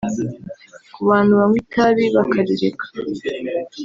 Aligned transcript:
ku 0.93 0.99
bantu 1.09 1.31
banywa 1.39 1.55
itabi 1.63 2.05
bakarireka 2.15 2.85